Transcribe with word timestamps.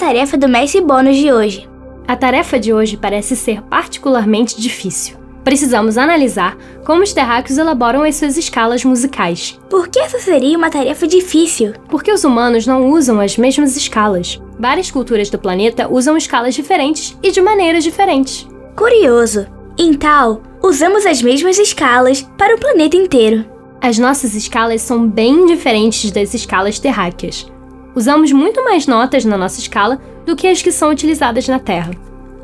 tarefa 0.00 0.34
do 0.34 0.48
mestre 0.48 0.80
bônus 0.80 1.14
de 1.18 1.30
hoje? 1.30 1.68
A 2.08 2.16
tarefa 2.16 2.58
de 2.58 2.72
hoje 2.72 2.96
parece 2.96 3.36
ser 3.36 3.60
particularmente 3.60 4.58
difícil. 4.58 5.18
Precisamos 5.44 5.98
analisar 5.98 6.56
como 6.86 7.02
os 7.02 7.12
terráqueos 7.12 7.58
elaboram 7.58 8.02
as 8.02 8.16
suas 8.16 8.38
escalas 8.38 8.82
musicais. 8.82 9.60
Por 9.68 9.88
que 9.88 10.00
essa 10.00 10.18
seria 10.18 10.56
uma 10.56 10.70
tarefa 10.70 11.06
difícil? 11.06 11.74
Porque 11.90 12.10
os 12.10 12.24
humanos 12.24 12.66
não 12.66 12.88
usam 12.90 13.20
as 13.20 13.36
mesmas 13.36 13.76
escalas. 13.76 14.40
Várias 14.58 14.90
culturas 14.90 15.28
do 15.28 15.38
planeta 15.38 15.86
usam 15.86 16.16
escalas 16.16 16.54
diferentes 16.54 17.14
e 17.22 17.30
de 17.30 17.42
maneiras 17.42 17.84
diferentes. 17.84 18.48
Curioso. 18.74 19.46
Então, 19.76 20.40
usamos 20.62 21.04
as 21.04 21.20
mesmas 21.20 21.58
escalas 21.58 22.22
para 22.38 22.56
o 22.56 22.58
planeta 22.58 22.96
inteiro. 22.96 23.44
As 23.82 23.98
nossas 23.98 24.34
escalas 24.34 24.80
são 24.80 25.06
bem 25.06 25.44
diferentes 25.44 26.10
das 26.10 26.32
escalas 26.32 26.78
terráqueas. 26.78 27.46
Usamos 27.94 28.32
muito 28.32 28.62
mais 28.64 28.86
notas 28.86 29.24
na 29.24 29.36
nossa 29.36 29.60
escala 29.60 30.00
do 30.24 30.36
que 30.36 30.46
as 30.46 30.62
que 30.62 30.72
são 30.72 30.90
utilizadas 30.90 31.48
na 31.48 31.58
Terra. 31.58 31.90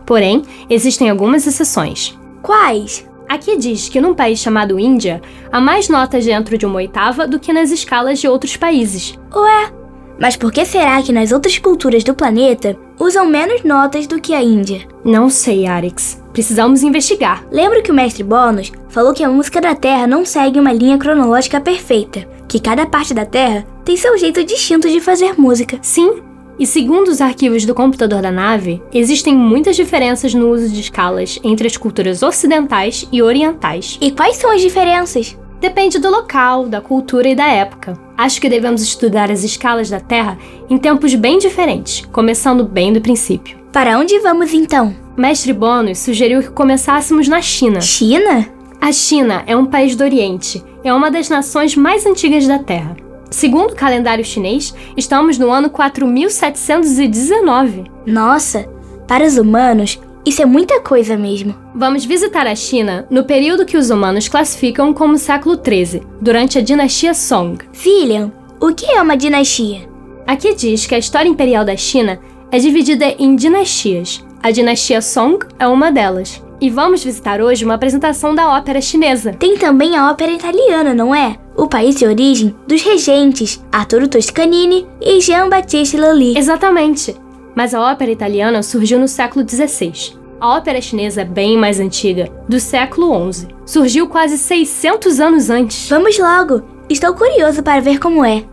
Porém, 0.04 0.42
existem 0.68 1.10
algumas 1.10 1.46
exceções. 1.46 2.18
Quais? 2.42 3.08
Aqui 3.28 3.56
diz 3.56 3.88
que 3.88 4.00
num 4.00 4.14
país 4.14 4.38
chamado 4.38 4.78
Índia, 4.78 5.20
há 5.50 5.60
mais 5.60 5.88
notas 5.88 6.24
dentro 6.24 6.56
de 6.56 6.64
uma 6.64 6.76
oitava 6.76 7.26
do 7.26 7.40
que 7.40 7.52
nas 7.52 7.70
escalas 7.70 8.20
de 8.20 8.28
outros 8.28 8.56
países. 8.56 9.18
Ué, 9.34 9.72
mas 10.18 10.36
por 10.36 10.52
que 10.52 10.64
será 10.64 11.02
que 11.02 11.12
nas 11.12 11.32
outras 11.32 11.58
culturas 11.58 12.02
do 12.04 12.14
planeta 12.14 12.76
usam 12.98 13.26
menos 13.26 13.62
notas 13.64 14.06
do 14.06 14.20
que 14.20 14.32
a 14.32 14.42
Índia? 14.42 14.86
Não 15.04 15.28
sei, 15.28 15.66
Arix. 15.66 16.22
Precisamos 16.32 16.82
investigar. 16.82 17.44
Lembro 17.50 17.82
que 17.82 17.90
o 17.90 17.94
mestre 17.94 18.22
Bônus 18.22 18.72
falou 18.88 19.12
que 19.12 19.24
a 19.24 19.28
música 19.28 19.60
da 19.60 19.74
Terra 19.74 20.06
não 20.06 20.24
segue 20.24 20.60
uma 20.60 20.72
linha 20.72 20.98
cronológica 20.98 21.60
perfeita, 21.60 22.26
que 22.48 22.60
cada 22.60 22.86
parte 22.86 23.12
da 23.12 23.26
Terra 23.26 23.66
tem 23.86 23.96
seu 23.96 24.18
jeito 24.18 24.42
distinto 24.42 24.88
de 24.88 25.00
fazer 25.00 25.40
música. 25.40 25.78
Sim, 25.80 26.20
e 26.58 26.66
segundo 26.66 27.06
os 27.06 27.20
arquivos 27.20 27.64
do 27.64 27.72
computador 27.72 28.20
da 28.20 28.32
nave, 28.32 28.82
existem 28.92 29.36
muitas 29.36 29.76
diferenças 29.76 30.34
no 30.34 30.50
uso 30.50 30.68
de 30.68 30.80
escalas 30.80 31.38
entre 31.44 31.68
as 31.68 31.76
culturas 31.76 32.20
ocidentais 32.20 33.06
e 33.12 33.22
orientais. 33.22 33.96
E 34.00 34.10
quais 34.10 34.36
são 34.36 34.50
as 34.50 34.60
diferenças? 34.60 35.38
Depende 35.60 36.00
do 36.00 36.10
local, 36.10 36.66
da 36.66 36.80
cultura 36.80 37.28
e 37.28 37.34
da 37.36 37.46
época. 37.46 37.96
Acho 38.18 38.40
que 38.40 38.48
devemos 38.48 38.82
estudar 38.82 39.30
as 39.30 39.44
escalas 39.44 39.88
da 39.88 40.00
Terra 40.00 40.36
em 40.68 40.76
tempos 40.76 41.14
bem 41.14 41.38
diferentes, 41.38 42.04
começando 42.10 42.64
bem 42.64 42.92
do 42.92 43.00
princípio. 43.00 43.56
Para 43.72 43.98
onde 43.98 44.18
vamos 44.18 44.52
então? 44.52 44.96
Mestre 45.16 45.52
Bônus 45.52 45.98
sugeriu 46.00 46.42
que 46.42 46.50
começássemos 46.50 47.28
na 47.28 47.40
China. 47.40 47.80
China? 47.80 48.48
A 48.80 48.90
China 48.90 49.44
é 49.46 49.56
um 49.56 49.66
país 49.66 49.94
do 49.94 50.02
Oriente, 50.02 50.62
é 50.82 50.92
uma 50.92 51.10
das 51.10 51.28
nações 51.28 51.76
mais 51.76 52.04
antigas 52.04 52.46
da 52.48 52.58
Terra. 52.58 53.05
Segundo 53.30 53.72
o 53.72 53.76
calendário 53.76 54.24
chinês, 54.24 54.74
estamos 54.96 55.38
no 55.38 55.50
ano 55.50 55.70
4719. 55.70 57.84
Nossa, 58.06 58.66
para 59.06 59.24
os 59.24 59.36
humanos, 59.36 60.00
isso 60.24 60.42
é 60.42 60.46
muita 60.46 60.80
coisa 60.80 61.16
mesmo. 61.16 61.54
Vamos 61.74 62.04
visitar 62.04 62.46
a 62.46 62.54
China 62.54 63.06
no 63.08 63.24
período 63.24 63.64
que 63.64 63.76
os 63.76 63.90
humanos 63.90 64.28
classificam 64.28 64.92
como 64.92 65.18
século 65.18 65.56
XIII, 65.56 66.02
durante 66.20 66.58
a 66.58 66.62
dinastia 66.62 67.14
Song. 67.14 67.58
William, 67.84 68.32
o 68.60 68.74
que 68.74 68.86
é 68.86 69.00
uma 69.00 69.16
dinastia? 69.16 69.88
Aqui 70.26 70.54
diz 70.54 70.86
que 70.86 70.94
a 70.94 70.98
história 70.98 71.28
imperial 71.28 71.64
da 71.64 71.76
China 71.76 72.18
é 72.50 72.58
dividida 72.58 73.14
em 73.18 73.36
dinastias. 73.36 74.24
A 74.42 74.50
dinastia 74.50 75.00
Song 75.00 75.38
é 75.58 75.68
uma 75.68 75.92
delas. 75.92 76.42
E 76.60 76.70
vamos 76.70 77.04
visitar 77.04 77.40
hoje 77.40 77.64
uma 77.64 77.74
apresentação 77.74 78.34
da 78.34 78.56
ópera 78.56 78.80
chinesa. 78.80 79.32
Tem 79.32 79.58
também 79.58 79.96
a 79.96 80.10
ópera 80.10 80.32
italiana, 80.32 80.94
não 80.94 81.14
é? 81.14 81.36
O 81.54 81.66
país 81.66 81.96
de 81.96 82.06
origem 82.06 82.54
dos 82.66 82.82
regentes 82.82 83.62
Arturo 83.70 84.08
Toscanini 84.08 84.86
e 85.00 85.20
Jean-Baptiste 85.20 85.96
Lully. 85.96 86.36
Exatamente. 86.36 87.14
Mas 87.54 87.74
a 87.74 87.80
ópera 87.80 88.10
italiana 88.10 88.62
surgiu 88.62 88.98
no 88.98 89.08
século 89.08 89.46
XVI. 89.46 90.16
A 90.40 90.56
ópera 90.56 90.80
chinesa 90.80 91.22
é 91.22 91.24
bem 91.24 91.56
mais 91.56 91.80
antiga, 91.80 92.30
do 92.48 92.60
século 92.60 93.32
XI. 93.32 93.48
Surgiu 93.64 94.06
quase 94.06 94.36
600 94.38 95.20
anos 95.20 95.50
antes. 95.50 95.88
Vamos 95.88 96.18
logo! 96.18 96.62
Estou 96.88 97.14
curioso 97.14 97.62
para 97.62 97.80
ver 97.80 97.98
como 97.98 98.24
é. 98.24 98.44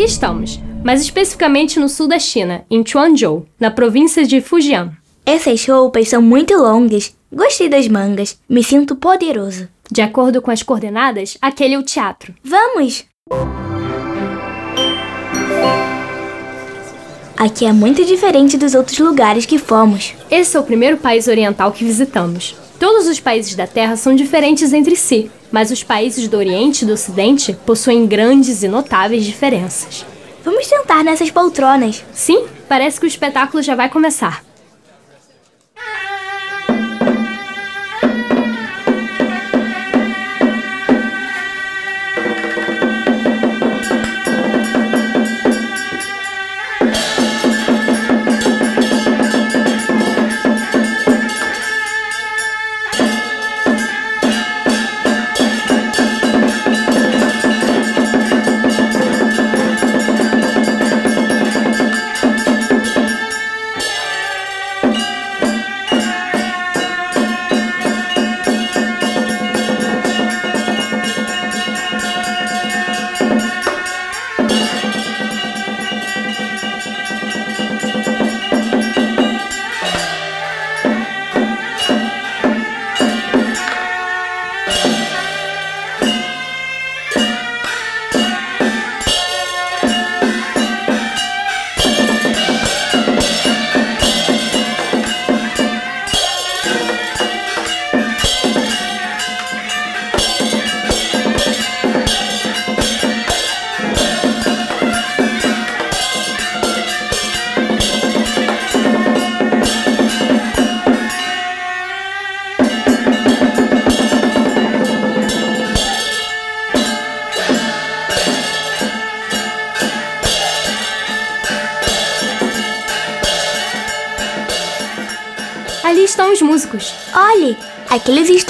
Aqui 0.00 0.08
estamos, 0.08 0.58
mas 0.82 1.02
especificamente 1.02 1.78
no 1.78 1.86
sul 1.86 2.08
da 2.08 2.18
China, 2.18 2.64
em 2.70 2.82
Quanzhou, 2.82 3.44
na 3.60 3.70
província 3.70 4.26
de 4.26 4.40
Fujian. 4.40 4.92
Essas 5.26 5.66
roupas 5.66 6.08
são 6.08 6.22
muito 6.22 6.54
longas. 6.54 7.14
Gostei 7.30 7.68
das 7.68 7.86
mangas. 7.86 8.38
Me 8.48 8.64
sinto 8.64 8.96
poderoso. 8.96 9.68
De 9.92 10.00
acordo 10.00 10.40
com 10.40 10.50
as 10.50 10.62
coordenadas, 10.62 11.36
aquele 11.42 11.74
é 11.74 11.78
o 11.78 11.82
teatro. 11.82 12.34
Vamos! 12.42 13.04
Aqui 17.36 17.66
é 17.66 17.72
muito 17.74 18.02
diferente 18.02 18.56
dos 18.56 18.74
outros 18.74 18.98
lugares 19.00 19.44
que 19.44 19.58
fomos. 19.58 20.14
Esse 20.30 20.56
é 20.56 20.60
o 20.60 20.64
primeiro 20.64 20.96
país 20.96 21.28
oriental 21.28 21.72
que 21.72 21.84
visitamos. 21.84 22.56
Todos 22.80 23.06
os 23.06 23.20
países 23.20 23.54
da 23.54 23.66
Terra 23.66 23.94
são 23.94 24.14
diferentes 24.14 24.72
entre 24.72 24.96
si, 24.96 25.30
mas 25.52 25.70
os 25.70 25.84
países 25.84 26.26
do 26.26 26.38
Oriente 26.38 26.82
e 26.82 26.86
do 26.86 26.94
Ocidente 26.94 27.52
possuem 27.66 28.06
grandes 28.06 28.62
e 28.62 28.68
notáveis 28.68 29.22
diferenças. 29.26 30.06
Vamos 30.42 30.66
sentar 30.66 31.04
nessas 31.04 31.30
poltronas. 31.30 32.02
Sim, 32.10 32.46
parece 32.66 32.98
que 32.98 33.04
o 33.04 33.06
espetáculo 33.06 33.62
já 33.62 33.74
vai 33.74 33.90
começar. 33.90 34.42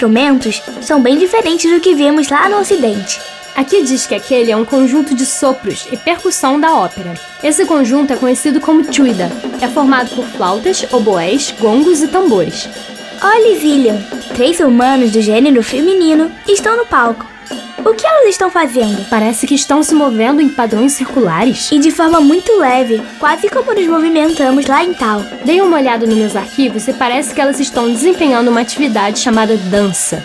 Instrumentos 0.00 0.62
são 0.80 1.02
bem 1.02 1.18
diferentes 1.18 1.70
do 1.70 1.78
que 1.78 1.94
vemos 1.94 2.30
lá 2.30 2.48
no 2.48 2.58
Ocidente. 2.58 3.20
Aqui 3.54 3.82
diz 3.82 4.06
que 4.06 4.14
aquele 4.14 4.50
é 4.50 4.56
um 4.56 4.64
conjunto 4.64 5.14
de 5.14 5.26
sopros 5.26 5.86
e 5.92 5.96
percussão 5.98 6.58
da 6.58 6.74
ópera. 6.74 7.12
Esse 7.44 7.66
conjunto 7.66 8.10
é 8.10 8.16
conhecido 8.16 8.62
como 8.62 8.82
tuida. 8.82 9.30
É 9.60 9.68
formado 9.68 10.08
por 10.16 10.24
flautas, 10.24 10.86
oboés, 10.90 11.54
gongos 11.60 12.00
e 12.00 12.08
tambores. 12.08 12.66
Olhe, 13.22 13.58
Zillian, 13.58 14.00
três 14.34 14.58
humanos 14.60 15.10
do 15.10 15.20
gênero 15.20 15.62
feminino 15.62 16.32
estão 16.48 16.78
no 16.78 16.86
palco. 16.86 17.29
O 17.84 17.94
que 17.94 18.06
elas 18.06 18.28
estão 18.28 18.50
fazendo? 18.50 19.08
Parece 19.08 19.46
que 19.46 19.54
estão 19.54 19.82
se 19.82 19.94
movendo 19.94 20.40
em 20.40 20.48
padrões 20.48 20.92
circulares. 20.92 21.70
E 21.72 21.78
de 21.78 21.90
forma 21.90 22.20
muito 22.20 22.58
leve, 22.58 23.02
quase 23.18 23.48
como 23.48 23.72
nos 23.72 23.86
movimentamos 23.86 24.66
lá 24.66 24.84
em 24.84 24.92
Tal. 24.92 25.22
Dei 25.44 25.60
uma 25.62 25.78
olhada 25.78 26.06
nos 26.06 26.16
meus 26.16 26.36
arquivos 26.36 26.86
e 26.86 26.92
parece 26.92 27.34
que 27.34 27.40
elas 27.40 27.58
estão 27.58 27.90
desempenhando 27.90 28.50
uma 28.50 28.60
atividade 28.60 29.18
chamada 29.18 29.56
dança. 29.56 30.22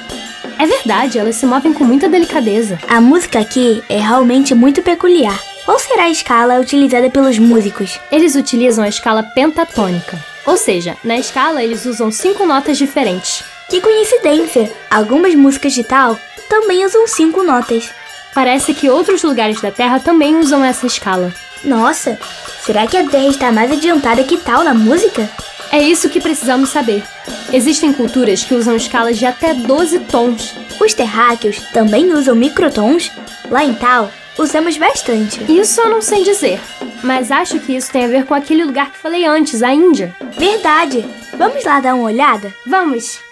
É 0.59 0.65
verdade, 0.65 1.17
elas 1.17 1.35
se 1.35 1.45
movem 1.45 1.73
com 1.73 1.83
muita 1.83 2.09
delicadeza. 2.09 2.77
A 2.87 2.99
música 2.99 3.39
aqui 3.39 3.81
é 3.89 3.99
realmente 3.99 4.53
muito 4.53 4.81
peculiar. 4.81 5.39
Qual 5.63 5.79
será 5.79 6.03
a 6.03 6.09
escala 6.09 6.59
utilizada 6.59 7.09
pelos 7.09 7.39
músicos? 7.39 7.99
Eles 8.11 8.35
utilizam 8.35 8.83
a 8.83 8.89
escala 8.89 9.23
pentatônica. 9.23 10.17
Ou 10.45 10.57
seja, 10.57 10.95
na 11.03 11.17
escala 11.17 11.63
eles 11.63 11.85
usam 11.85 12.11
cinco 12.11 12.45
notas 12.45 12.77
diferentes. 12.77 13.43
Que 13.69 13.81
coincidência! 13.81 14.71
Algumas 14.89 15.33
músicas 15.35 15.73
de 15.73 15.83
tal 15.83 16.19
também 16.49 16.85
usam 16.85 17.07
cinco 17.07 17.43
notas. 17.43 17.89
Parece 18.33 18.73
que 18.73 18.89
outros 18.89 19.23
lugares 19.23 19.61
da 19.61 19.71
Terra 19.71 19.99
também 19.99 20.35
usam 20.35 20.63
essa 20.63 20.85
escala. 20.85 21.33
Nossa, 21.63 22.19
será 22.63 22.85
que 22.85 22.97
a 22.97 23.07
Terra 23.07 23.27
está 23.27 23.51
mais 23.51 23.71
adiantada 23.71 24.23
que 24.23 24.37
tal 24.37 24.63
na 24.63 24.73
música? 24.73 25.29
É 25.71 25.81
isso 25.81 26.09
que 26.09 26.21
precisamos 26.21 26.69
saber. 26.69 27.03
Existem 27.51 27.91
culturas 27.91 28.43
que 28.43 28.53
usam 28.53 28.75
escalas 28.75 29.17
de 29.17 29.25
até 29.25 29.53
12 29.53 29.99
tons. 29.99 30.53
Os 30.79 30.93
terráqueos 30.93 31.59
também 31.73 32.13
usam 32.13 32.35
microtons? 32.35 33.11
Lá 33.49 33.63
em 33.63 33.73
tal, 33.73 34.11
usamos 34.37 34.77
bastante. 34.77 35.39
Isso 35.51 35.81
eu 35.81 35.89
não 35.89 36.01
sei 36.01 36.23
dizer, 36.23 36.59
mas 37.03 37.31
acho 37.31 37.59
que 37.59 37.75
isso 37.75 37.91
tem 37.91 38.05
a 38.05 38.09
ver 38.09 38.25
com 38.25 38.33
aquele 38.33 38.63
lugar 38.63 38.91
que 38.91 38.97
falei 38.97 39.25
antes, 39.25 39.63
a 39.63 39.73
Índia. 39.73 40.15
Verdade! 40.37 41.05
Vamos 41.37 41.63
lá 41.63 41.79
dar 41.79 41.95
uma 41.95 42.05
olhada? 42.05 42.53
Vamos! 42.65 43.24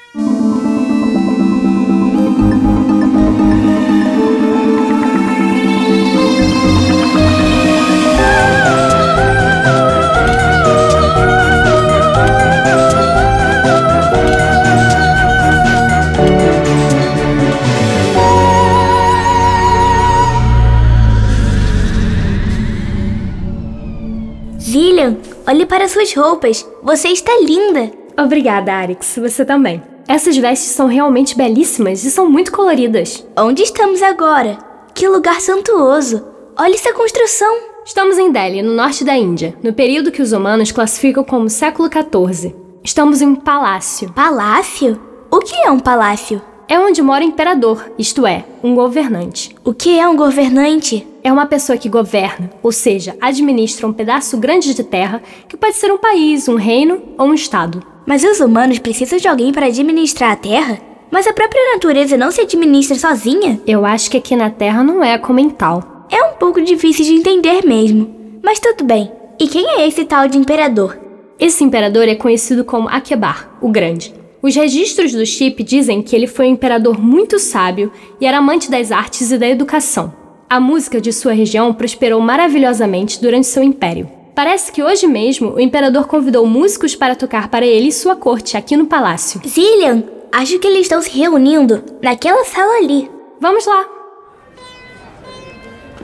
Olhe 25.47 25.65
para 25.65 25.87
suas 25.87 26.13
roupas. 26.13 26.67
Você 26.81 27.09
está 27.09 27.31
linda. 27.41 27.91
Obrigada, 28.17 28.73
Arix. 28.73 29.17
Você 29.17 29.45
também. 29.45 29.81
Essas 30.07 30.37
vestes 30.37 30.71
são 30.71 30.87
realmente 30.87 31.35
belíssimas 31.35 32.03
e 32.03 32.11
são 32.11 32.29
muito 32.29 32.51
coloridas. 32.51 33.25
Onde 33.37 33.63
estamos 33.63 34.01
agora? 34.01 34.57
Que 34.93 35.07
lugar 35.07 35.39
santuoso. 35.39 36.25
Olhe 36.57 36.75
essa 36.75 36.93
construção. 36.93 37.73
Estamos 37.85 38.17
em 38.17 38.31
Delhi, 38.31 38.61
no 38.61 38.73
norte 38.73 39.03
da 39.03 39.15
Índia, 39.17 39.55
no 39.61 39.73
período 39.73 40.11
que 40.11 40.21
os 40.21 40.31
humanos 40.31 40.71
classificam 40.71 41.23
como 41.23 41.49
século 41.49 41.89
XIV. 41.89 42.55
Estamos 42.83 43.21
em 43.21 43.27
um 43.27 43.35
palácio. 43.35 44.11
Palácio? 44.13 44.99
O 45.31 45.39
que 45.39 45.55
é 45.55 45.71
um 45.71 45.79
palácio? 45.79 46.41
É 46.73 46.79
onde 46.79 47.03
mora 47.03 47.23
o 47.23 47.27
imperador, 47.27 47.91
isto 47.99 48.25
é, 48.25 48.43
um 48.63 48.73
governante. 48.73 49.55
O 49.63 49.75
que 49.75 49.99
é 49.99 50.07
um 50.07 50.15
governante? 50.15 51.05
É 51.23 51.31
uma 51.31 51.45
pessoa 51.45 51.77
que 51.77 51.87
governa, 51.87 52.49
ou 52.63 52.71
seja, 52.71 53.15
administra 53.21 53.85
um 53.85 53.93
pedaço 53.93 54.37
grande 54.37 54.73
de 54.73 54.83
terra, 54.83 55.21
que 55.47 55.55
pode 55.55 55.75
ser 55.75 55.91
um 55.91 55.99
país, 55.99 56.47
um 56.47 56.55
reino 56.55 56.99
ou 57.15 57.27
um 57.27 57.33
estado. 57.35 57.83
Mas 58.07 58.23
os 58.23 58.39
humanos 58.39 58.79
precisam 58.79 59.19
de 59.19 59.27
alguém 59.27 59.51
para 59.51 59.67
administrar 59.67 60.31
a 60.31 60.35
terra? 60.35 60.79
Mas 61.11 61.27
a 61.27 61.33
própria 61.33 61.73
natureza 61.73 62.17
não 62.17 62.31
se 62.31 62.41
administra 62.41 62.97
sozinha? 62.97 63.61
Eu 63.67 63.85
acho 63.85 64.09
que 64.09 64.17
aqui 64.17 64.35
na 64.35 64.49
Terra 64.49 64.83
não 64.83 65.03
é 65.03 65.15
como 65.19 65.39
em 65.39 65.51
tal. 65.51 66.07
É 66.09 66.23
um 66.23 66.37
pouco 66.39 66.59
difícil 66.59 67.05
de 67.05 67.13
entender 67.13 67.63
mesmo. 67.63 68.39
Mas 68.43 68.59
tudo 68.59 68.83
bem. 68.83 69.11
E 69.39 69.47
quem 69.47 69.63
é 69.77 69.87
esse 69.87 70.05
tal 70.05 70.27
de 70.27 70.39
imperador? 70.39 70.97
Esse 71.39 71.63
imperador 71.63 72.07
é 72.07 72.15
conhecido 72.15 72.65
como 72.65 72.89
Akbar, 72.89 73.59
o 73.61 73.69
Grande. 73.69 74.22
Os 74.43 74.53
registros 74.57 75.13
do 75.13 75.25
chip 75.25 75.63
dizem 75.63 76.01
que 76.01 76.13
ele 76.13 76.27
foi 76.27 76.47
um 76.47 76.51
imperador 76.51 76.99
muito 76.99 77.39
sábio 77.39 77.89
e 78.19 78.25
era 78.25 78.39
amante 78.39 78.69
das 78.69 78.91
artes 78.91 79.31
e 79.31 79.37
da 79.37 79.47
educação. 79.47 80.13
A 80.49 80.59
música 80.59 80.99
de 80.99 81.13
sua 81.13 81.31
região 81.31 81.73
prosperou 81.73 82.19
maravilhosamente 82.19 83.21
durante 83.21 83.47
seu 83.47 83.63
império. 83.63 84.09
Parece 84.35 84.69
que 84.69 84.83
hoje 84.83 85.07
mesmo 85.07 85.51
o 85.51 85.61
imperador 85.61 86.07
convidou 86.07 86.45
músicos 86.45 86.93
para 86.93 87.15
tocar 87.15 87.47
para 87.47 87.65
ele 87.65 87.87
e 87.87 87.93
sua 87.93 88.17
corte 88.17 88.57
aqui 88.57 88.75
no 88.75 88.85
palácio. 88.85 89.39
Zillian, 89.47 90.03
acho 90.29 90.59
que 90.59 90.67
eles 90.67 90.81
estão 90.81 91.01
se 91.01 91.17
reunindo 91.17 91.81
naquela 92.01 92.43
sala 92.43 92.79
ali. 92.79 93.09
Vamos 93.39 93.65
lá! 93.65 93.92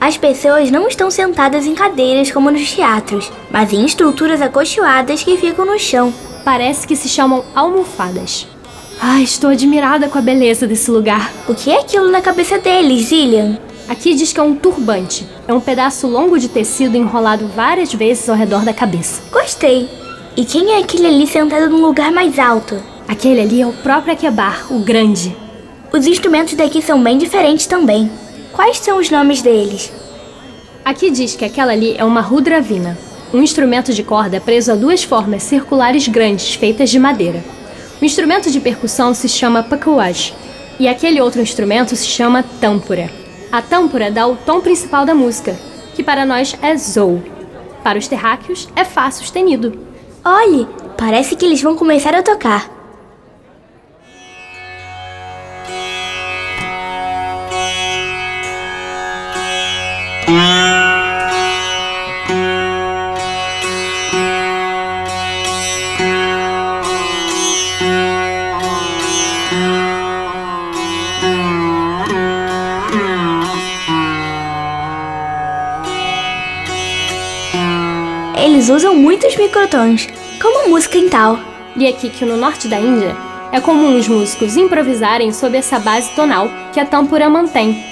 As 0.00 0.16
pessoas 0.16 0.70
não 0.70 0.88
estão 0.88 1.10
sentadas 1.10 1.66
em 1.66 1.74
cadeiras 1.74 2.30
como 2.30 2.50
nos 2.50 2.72
teatros, 2.72 3.30
mas 3.50 3.70
em 3.70 3.84
estruturas 3.84 4.40
acolchoadas 4.40 5.22
que 5.22 5.36
ficam 5.36 5.66
no 5.66 5.78
chão. 5.78 6.12
Parece 6.42 6.86
que 6.86 6.96
se 6.96 7.06
chamam 7.06 7.44
almofadas. 7.54 8.48
Ai, 8.98 9.22
estou 9.22 9.50
admirada 9.50 10.08
com 10.08 10.16
a 10.16 10.22
beleza 10.22 10.66
desse 10.66 10.90
lugar. 10.90 11.30
O 11.46 11.54
que 11.54 11.70
é 11.70 11.80
aquilo 11.80 12.10
na 12.10 12.22
cabeça 12.22 12.58
deles, 12.58 13.08
Zillian? 13.08 13.58
Aqui 13.88 14.14
diz 14.14 14.32
que 14.32 14.40
é 14.40 14.42
um 14.42 14.54
turbante. 14.54 15.26
É 15.46 15.52
um 15.52 15.60
pedaço 15.60 16.06
longo 16.06 16.38
de 16.38 16.48
tecido 16.48 16.96
enrolado 16.96 17.46
várias 17.54 17.92
vezes 17.92 18.26
ao 18.28 18.36
redor 18.36 18.64
da 18.64 18.72
cabeça. 18.72 19.22
Gostei. 19.30 19.86
E 20.34 20.46
quem 20.46 20.72
é 20.72 20.78
aquele 20.78 21.08
ali 21.08 21.26
sentado 21.26 21.68
num 21.68 21.84
lugar 21.84 22.10
mais 22.10 22.38
alto? 22.38 22.82
Aquele 23.06 23.40
ali 23.40 23.60
é 23.60 23.66
o 23.66 23.72
próprio 23.72 24.14
Akebar, 24.14 24.72
o 24.72 24.78
Grande. 24.78 25.36
Os 25.92 26.06
instrumentos 26.06 26.54
daqui 26.54 26.80
são 26.80 27.02
bem 27.02 27.18
diferentes 27.18 27.66
também. 27.66 28.10
Quais 28.52 28.78
são 28.78 28.98
os 28.98 29.10
nomes 29.10 29.42
deles? 29.42 29.92
Aqui 30.84 31.10
diz 31.10 31.36
que 31.36 31.44
aquela 31.44 31.72
ali 31.72 31.94
é 31.96 32.04
uma 32.04 32.20
rudravina, 32.20 32.98
um 33.32 33.40
instrumento 33.40 33.92
de 33.92 34.02
corda 34.02 34.40
preso 34.40 34.72
a 34.72 34.74
duas 34.74 35.04
formas 35.04 35.44
circulares 35.44 36.08
grandes 36.08 36.54
feitas 36.54 36.90
de 36.90 36.98
madeira. 36.98 37.44
O 38.02 38.04
instrumento 38.04 38.50
de 38.50 38.58
percussão 38.58 39.14
se 39.14 39.28
chama 39.28 39.62
pakuaj 39.62 40.34
e 40.80 40.88
aquele 40.88 41.20
outro 41.20 41.40
instrumento 41.40 41.94
se 41.94 42.06
chama 42.06 42.42
tâmpora. 42.60 43.08
A 43.52 43.62
tâmpora 43.62 44.10
dá 44.10 44.26
o 44.26 44.36
tom 44.36 44.60
principal 44.60 45.04
da 45.04 45.14
música, 45.14 45.56
que 45.94 46.02
para 46.02 46.26
nós 46.26 46.56
é 46.60 46.76
zou. 46.76 47.22
Para 47.84 47.98
os 47.98 48.08
terráqueos 48.08 48.68
é 48.74 48.84
fá 48.84 49.10
sustenido. 49.10 49.78
Olhe, 50.24 50.66
parece 50.98 51.36
que 51.36 51.44
eles 51.44 51.62
vão 51.62 51.76
começar 51.76 52.14
a 52.14 52.22
tocar. 52.22 52.79
Usam 78.70 78.94
muitos 78.94 79.36
microtons, 79.36 80.08
como 80.40 80.68
música 80.68 80.96
em 80.96 81.08
tal. 81.08 81.38
E 81.76 81.86
aqui 81.86 82.10
que 82.10 82.24
no 82.24 82.36
norte 82.36 82.68
da 82.68 82.78
Índia 82.78 83.16
é 83.52 83.60
comum 83.60 83.98
os 83.98 84.08
músicos 84.08 84.56
improvisarem 84.56 85.32
sob 85.32 85.56
essa 85.56 85.78
base 85.78 86.10
tonal 86.14 86.48
que 86.72 86.80
a 86.80 86.86
tâmpora 86.86 87.28
mantém. 87.28 87.84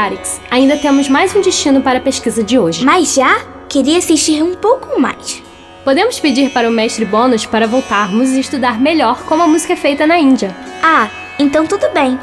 Arix. 0.00 0.40
Ainda 0.50 0.76
temos 0.76 1.08
mais 1.08 1.34
um 1.34 1.40
destino 1.40 1.80
para 1.82 1.98
a 1.98 2.02
pesquisa 2.02 2.42
de 2.42 2.58
hoje. 2.58 2.84
Mas 2.84 3.14
já 3.14 3.40
queria 3.68 3.98
assistir 3.98 4.42
um 4.42 4.54
pouco 4.54 5.00
mais. 5.00 5.42
Podemos 5.84 6.18
pedir 6.18 6.50
para 6.50 6.68
o 6.68 6.72
mestre 6.72 7.04
Bônus 7.04 7.46
para 7.46 7.66
voltarmos 7.66 8.30
e 8.30 8.40
estudar 8.40 8.80
melhor 8.80 9.22
como 9.24 9.42
a 9.42 9.46
música 9.46 9.74
é 9.74 9.76
feita 9.76 10.06
na 10.06 10.18
Índia. 10.18 10.56
Ah, 10.82 11.08
então 11.38 11.66
tudo 11.66 11.92
bem. 11.92 12.18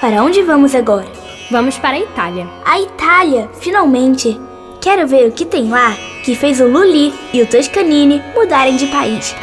Para 0.00 0.22
onde 0.22 0.42
vamos 0.42 0.74
agora? 0.74 1.10
Vamos 1.50 1.78
para 1.78 1.96
a 1.96 2.00
Itália. 2.00 2.46
A 2.64 2.80
Itália, 2.80 3.48
finalmente! 3.60 4.40
Quero 4.80 5.06
ver 5.06 5.28
o 5.28 5.32
que 5.32 5.44
tem 5.44 5.68
lá 5.68 5.96
que 6.24 6.34
fez 6.34 6.60
o 6.60 6.66
Lully 6.66 7.12
e 7.32 7.42
o 7.42 7.46
Toscanini 7.46 8.22
mudarem 8.34 8.76
de 8.76 8.86
país. 8.86 9.34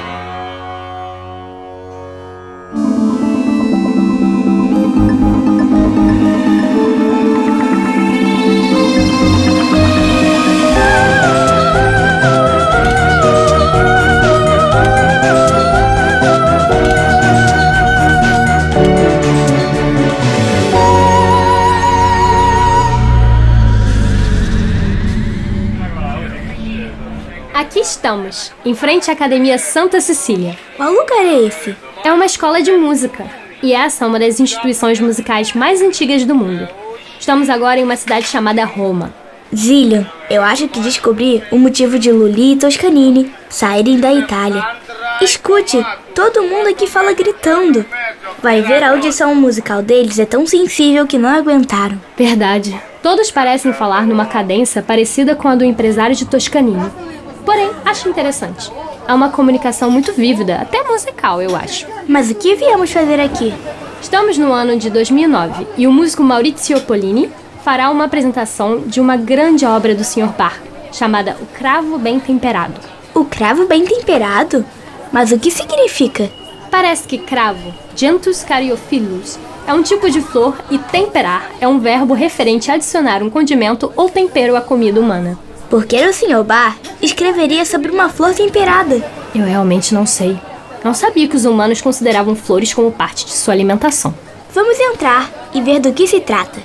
Estamos, 28.02 28.52
em 28.66 28.74
frente 28.74 29.12
à 29.12 29.14
Academia 29.14 29.60
Santa 29.60 30.02
Cecília. 30.02 30.58
Qual 30.76 30.92
lugar 30.92 31.24
é 31.24 31.46
esse? 31.46 31.76
É 32.04 32.12
uma 32.12 32.26
escola 32.26 32.60
de 32.60 32.72
música, 32.72 33.24
e 33.62 33.74
essa 33.74 34.04
é 34.04 34.08
uma 34.08 34.18
das 34.18 34.40
instituições 34.40 35.00
musicais 35.00 35.54
mais 35.54 35.84
antigas 35.84 36.26
do 36.26 36.34
mundo. 36.34 36.68
Estamos 37.20 37.48
agora 37.48 37.80
em 37.80 37.84
uma 37.84 37.96
cidade 37.96 38.26
chamada 38.26 38.66
Roma. 38.66 39.14
Zillion, 39.56 40.04
eu 40.32 40.42
acho 40.42 40.68
que 40.68 40.80
descobri 40.80 41.44
o 41.52 41.60
motivo 41.60 42.00
de 42.00 42.12
Lully 42.12 42.54
e 42.54 42.56
Toscanini 42.56 43.32
saírem 43.48 44.00
da 44.00 44.12
Itália. 44.12 44.66
Escute, 45.22 45.86
todo 46.16 46.42
mundo 46.42 46.70
aqui 46.70 46.88
fala 46.88 47.14
gritando. 47.14 47.86
Vai 48.42 48.64
ver 48.64 48.82
a 48.82 48.92
audição 48.92 49.36
musical 49.36 49.84
deles 49.84 50.18
é 50.18 50.26
tão 50.26 50.48
sensível 50.48 51.06
que 51.06 51.20
não 51.20 51.30
aguentaram. 51.30 52.02
Verdade. 52.18 52.82
Todos 53.04 53.30
parecem 53.30 53.74
falar 53.74 54.08
numa 54.08 54.26
cadência 54.26 54.82
parecida 54.82 55.36
com 55.36 55.48
a 55.48 55.56
do 55.56 55.64
empresário 55.64 56.16
de 56.16 56.26
Toscanini. 56.26 56.90
Porém, 57.52 57.70
acho 57.84 58.08
interessante. 58.08 58.72
É 59.06 59.14
uma 59.14 59.28
comunicação 59.28 59.92
muito 59.92 60.14
vívida, 60.14 60.56
até 60.62 60.84
musical, 60.84 61.42
eu 61.42 61.54
acho. 61.54 61.86
Mas 62.08 62.32
o 62.32 62.36
que 62.36 62.56
viemos 62.56 62.90
fazer 62.90 63.20
aqui? 63.20 63.54
Estamos 64.02 64.38
no 64.38 64.54
ano 64.54 64.78
de 64.78 64.90
2009 64.90 65.68
e 65.76 65.86
o 65.86 65.92
músico 65.92 66.24
Maurizio 66.24 66.80
Polini 66.80 67.30
fará 67.62 67.90
uma 67.90 68.06
apresentação 68.06 68.84
de 68.88 69.02
uma 69.02 69.18
grande 69.18 69.66
obra 69.66 69.94
do 69.94 70.02
Sr. 70.02 70.30
Bach, 70.38 70.62
chamada 70.94 71.36
O 71.42 71.46
Cravo 71.48 72.00
Bem 72.00 72.22
Temperado. 72.22 72.80
O 73.14 73.26
cravo 73.26 73.68
bem 73.68 73.84
temperado? 73.84 74.66
Mas 75.12 75.34
o 75.34 75.38
que 75.38 75.52
significa? 75.52 76.30
Parece 76.72 77.06
que 77.06 77.18
cravo, 77.18 77.74
Gentus 77.94 78.46
Caryophyllus, 78.46 79.38
é 79.68 79.74
um 79.74 79.84
tipo 79.84 80.10
de 80.10 80.22
flor 80.22 80.58
e 80.72 80.78
temperar 80.78 81.52
é 81.60 81.68
um 81.68 81.80
verbo 81.80 82.14
referente 82.14 82.72
a 82.72 82.76
adicionar 82.76 83.22
um 83.22 83.30
condimento 83.30 83.92
ou 83.98 84.10
tempero 84.10 84.56
à 84.56 84.62
comida 84.62 85.02
humana. 85.02 85.38
Por 85.72 85.86
que 85.86 86.06
o 86.06 86.12
Sr. 86.12 86.44
Bar 86.44 86.78
escreveria 87.02 87.64
sobre 87.64 87.90
uma 87.90 88.10
flor 88.10 88.34
temperada? 88.34 89.02
Eu 89.34 89.46
realmente 89.46 89.94
não 89.94 90.06
sei. 90.06 90.38
Não 90.84 90.94
sabia 90.94 91.30
que 91.30 91.36
os 91.38 91.46
humanos 91.46 91.80
consideravam 91.80 92.36
flores 92.36 92.74
como 92.74 92.92
parte 92.92 93.24
de 93.24 93.32
sua 93.32 93.54
alimentação. 93.54 94.14
Vamos 94.54 94.78
entrar 94.78 95.32
e 95.54 95.62
ver 95.62 95.80
do 95.80 95.94
que 95.94 96.06
se 96.06 96.20
trata. 96.20 96.60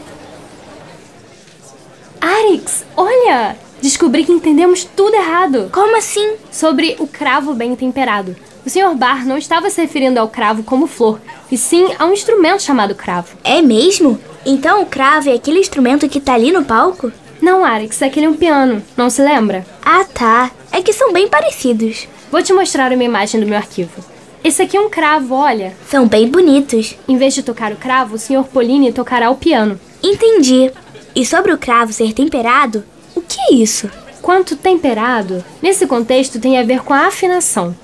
Arix, 2.21 2.85
olha! 2.97 3.57
Descobri 3.81 4.25
que 4.25 4.33
entendemos 4.33 4.83
tudo 4.83 5.15
errado. 5.15 5.71
Como 5.73 5.97
assim? 5.97 6.35
Sobre 6.51 6.97
o 6.99 7.07
cravo 7.07 7.55
bem 7.55 7.77
temperado. 7.77 8.35
O 8.67 8.69
Sr. 8.69 8.93
Bar 8.97 9.25
não 9.25 9.39
estava 9.39 9.71
se 9.71 9.81
referindo 9.81 10.19
ao 10.19 10.27
cravo 10.27 10.65
como 10.65 10.89
flor, 10.89 11.21
e 11.49 11.57
sim 11.57 11.95
a 11.97 12.07
um 12.07 12.13
instrumento 12.13 12.65
chamado 12.65 12.93
cravo. 12.93 13.37
É 13.45 13.63
mesmo? 13.63 14.19
Então 14.45 14.83
o 14.83 14.87
cravo 14.87 15.29
é 15.29 15.35
aquele 15.35 15.61
instrumento 15.61 16.09
que 16.09 16.21
tá 16.21 16.35
ali 16.35 16.51
no 16.51 16.65
palco? 16.65 17.13
Não, 17.41 17.65
Arix, 17.65 18.03
aquele 18.03 18.27
é 18.27 18.29
um 18.29 18.37
piano, 18.37 18.83
não 18.97 19.11
se 19.11 19.23
lembra? 19.23 19.65
Ah, 19.85 20.05
tá. 20.05 20.51
É 20.73 20.83
que 20.83 20.93
são 20.93 21.13
bem 21.13 21.29
parecidos. 21.29 22.09
Vou 22.31 22.43
te 22.43 22.53
mostrar 22.53 22.93
uma 22.93 23.05
imagem 23.05 23.41
do 23.41 23.47
meu 23.47 23.57
arquivo. 23.57 24.05
Esse 24.43 24.63
aqui 24.63 24.77
é 24.77 24.81
um 24.81 24.91
cravo, 24.91 25.35
olha. 25.35 25.75
São 25.89 26.07
bem 26.07 26.29
bonitos. 26.29 26.97
Em 27.09 27.17
vez 27.17 27.35
de 27.35 27.43
tocar 27.43 27.73
o 27.73 27.77
cravo, 27.77 28.15
o 28.15 28.19
Sr. 28.19 28.45
Polini 28.45 28.93
tocará 28.93 29.31
o 29.31 29.37
piano. 29.37 29.79
Entendi. 30.03 30.71
E 31.15 31.25
sobre 31.25 31.53
o 31.53 31.59
cravo 31.59 31.93
ser 31.93 32.13
temperado, 32.13 32.85
o 33.15 33.21
que 33.21 33.39
é 33.41 33.55
isso? 33.55 33.91
Quanto 34.23 34.57
temperado, 34.57 35.45
nesse 35.63 35.87
contexto 35.87 36.41
tem 36.41 36.59
a 36.59 36.63
ver 36.63 36.83
com 36.83 36.93
a 36.93 37.07
afinação. 37.07 37.75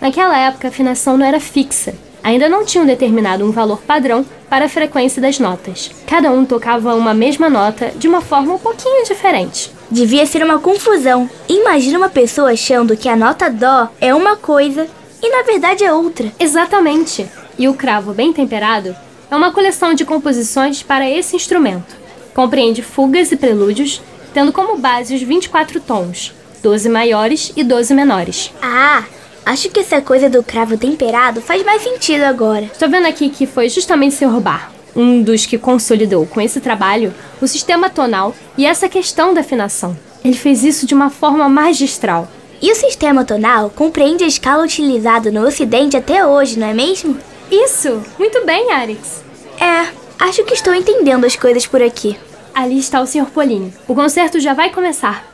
Naquela 0.00 0.38
época, 0.38 0.68
a 0.68 0.70
afinação 0.70 1.16
não 1.16 1.24
era 1.24 1.40
fixa. 1.40 1.94
Ainda 2.22 2.48
não 2.48 2.64
tinham 2.64 2.86
determinado 2.86 3.44
um 3.44 3.50
valor 3.50 3.80
padrão 3.82 4.24
para 4.48 4.66
a 4.66 4.68
frequência 4.68 5.20
das 5.20 5.38
notas. 5.38 5.90
Cada 6.06 6.30
um 6.30 6.44
tocava 6.44 6.94
uma 6.94 7.12
mesma 7.12 7.50
nota 7.50 7.92
de 7.96 8.06
uma 8.06 8.20
forma 8.20 8.54
um 8.54 8.58
pouquinho 8.58 9.04
diferente. 9.04 9.72
Devia 9.90 10.24
ser 10.26 10.42
uma 10.44 10.58
confusão. 10.58 11.28
Imagina 11.48 11.98
uma 11.98 12.08
pessoa 12.08 12.52
achando 12.52 12.96
que 12.96 13.08
a 13.08 13.16
nota 13.16 13.50
dó 13.50 13.88
é 14.00 14.14
uma 14.14 14.36
coisa 14.36 14.86
e 15.22 15.28
na 15.30 15.42
verdade 15.42 15.84
é 15.84 15.92
outra. 15.92 16.32
Exatamente. 16.38 17.26
E 17.58 17.68
o 17.68 17.74
cravo 17.74 18.12
bem 18.12 18.32
temperado 18.32 18.94
é 19.30 19.36
uma 19.36 19.52
coleção 19.52 19.94
de 19.94 20.04
composições 20.04 20.82
para 20.82 21.08
esse 21.08 21.34
instrumento. 21.34 21.96
Compreende 22.34 22.82
fugas 22.82 23.32
e 23.32 23.36
prelúdios, 23.36 24.00
tendo 24.32 24.52
como 24.52 24.78
base 24.78 25.14
os 25.14 25.22
24 25.22 25.80
tons, 25.80 26.34
12 26.62 26.88
maiores 26.88 27.52
e 27.56 27.64
12 27.64 27.94
menores. 27.94 28.52
Ah, 28.62 29.04
acho 29.44 29.68
que 29.70 29.80
essa 29.80 30.00
coisa 30.00 30.28
do 30.28 30.42
cravo 30.42 30.76
temperado 30.76 31.40
faz 31.40 31.64
mais 31.64 31.82
sentido 31.82 32.22
agora. 32.22 32.64
Estou 32.64 32.88
vendo 32.88 33.06
aqui 33.06 33.28
que 33.28 33.46
foi 33.46 33.68
justamente 33.68 34.14
Sr. 34.14 34.40
Bar, 34.40 34.72
um 34.94 35.22
dos 35.22 35.46
que 35.46 35.58
consolidou 35.58 36.26
com 36.26 36.40
esse 36.40 36.60
trabalho 36.60 37.12
o 37.40 37.46
sistema 37.46 37.90
tonal 37.90 38.34
e 38.56 38.66
essa 38.66 38.88
questão 38.88 39.34
da 39.34 39.40
afinação. 39.40 39.96
Ele 40.24 40.36
fez 40.36 40.64
isso 40.64 40.86
de 40.86 40.94
uma 40.94 41.10
forma 41.10 41.48
magistral. 41.48 42.28
E 42.60 42.70
o 42.70 42.76
sistema 42.76 43.24
tonal 43.24 43.70
compreende 43.70 44.22
a 44.22 44.28
escala 44.28 44.62
utilizada 44.62 45.32
no 45.32 45.44
Ocidente 45.44 45.96
até 45.96 46.24
hoje, 46.24 46.58
não 46.58 46.68
é 46.68 46.72
mesmo? 46.72 47.16
Isso! 47.50 48.00
Muito 48.18 48.46
bem, 48.46 48.72
Arix. 48.72 49.24
É, 49.60 49.88
acho 50.18 50.44
que 50.44 50.54
estou 50.54 50.72
entendendo 50.72 51.24
as 51.24 51.34
coisas 51.34 51.66
por 51.66 51.82
aqui. 51.82 52.16
Ali 52.54 52.78
está 52.78 53.00
o 53.00 53.06
Sr. 53.06 53.26
Polini. 53.26 53.74
O 53.88 53.94
concerto 53.94 54.38
já 54.38 54.54
vai 54.54 54.70
começar. 54.70 55.26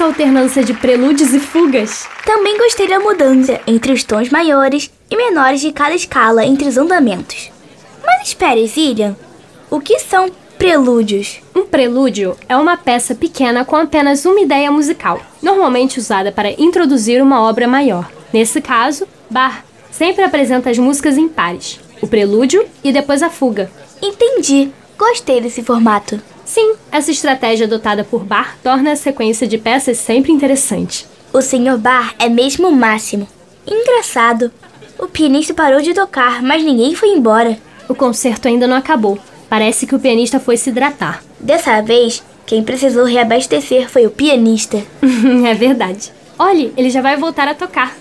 essa 0.00 0.06
alternância 0.06 0.64
de 0.64 0.72
prelúdios 0.72 1.34
e 1.34 1.38
fugas. 1.38 2.08
Também 2.24 2.56
gostei 2.56 2.88
da 2.88 2.98
mudança 2.98 3.60
entre 3.66 3.92
os 3.92 4.02
tons 4.02 4.30
maiores 4.30 4.90
e 5.10 5.16
menores 5.16 5.60
de 5.60 5.72
cada 5.72 5.94
escala 5.94 6.42
entre 6.42 6.66
os 6.66 6.78
andamentos. 6.78 7.50
Mas 8.02 8.28
espere, 8.28 8.66
Zillian. 8.66 9.14
O 9.68 9.78
que 9.78 9.98
são 9.98 10.30
prelúdios? 10.56 11.42
Um 11.54 11.66
prelúdio 11.66 12.34
é 12.48 12.56
uma 12.56 12.78
peça 12.78 13.14
pequena 13.14 13.62
com 13.62 13.76
apenas 13.76 14.24
uma 14.24 14.40
ideia 14.40 14.70
musical, 14.70 15.20
normalmente 15.42 15.98
usada 15.98 16.32
para 16.32 16.52
introduzir 16.52 17.22
uma 17.22 17.42
obra 17.42 17.68
maior. 17.68 18.10
Nesse 18.32 18.62
caso, 18.62 19.06
Bach 19.28 19.62
sempre 19.90 20.24
apresenta 20.24 20.70
as 20.70 20.78
músicas 20.78 21.18
em 21.18 21.28
pares, 21.28 21.78
o 22.00 22.06
prelúdio 22.06 22.66
e 22.82 22.90
depois 22.90 23.22
a 23.22 23.28
fuga. 23.28 23.70
Entendi. 24.00 24.70
Gostei 24.96 25.42
desse 25.42 25.62
formato. 25.62 26.18
Sim, 26.50 26.74
essa 26.90 27.12
estratégia 27.12 27.64
adotada 27.64 28.02
por 28.02 28.24
Bach 28.24 28.56
torna 28.60 28.90
a 28.90 28.96
sequência 28.96 29.46
de 29.46 29.56
peças 29.56 29.98
sempre 29.98 30.32
interessante. 30.32 31.06
O 31.32 31.40
Sr. 31.40 31.78
Bar 31.78 32.12
é 32.18 32.28
mesmo 32.28 32.66
o 32.66 32.74
máximo. 32.74 33.28
Engraçado. 33.64 34.50
O 34.98 35.06
pianista 35.06 35.54
parou 35.54 35.80
de 35.80 35.94
tocar, 35.94 36.42
mas 36.42 36.64
ninguém 36.64 36.92
foi 36.96 37.10
embora. 37.10 37.56
O 37.88 37.94
concerto 37.94 38.48
ainda 38.48 38.66
não 38.66 38.76
acabou. 38.76 39.16
Parece 39.48 39.86
que 39.86 39.94
o 39.94 40.00
pianista 40.00 40.40
foi 40.40 40.56
se 40.56 40.70
hidratar. 40.70 41.22
Dessa 41.38 41.80
vez, 41.82 42.20
quem 42.44 42.64
precisou 42.64 43.04
reabastecer 43.04 43.88
foi 43.88 44.04
o 44.04 44.10
pianista. 44.10 44.82
é 45.46 45.54
verdade. 45.54 46.10
Olhe, 46.36 46.74
ele 46.76 46.90
já 46.90 47.00
vai 47.00 47.16
voltar 47.16 47.46
a 47.46 47.54
tocar. 47.54 47.96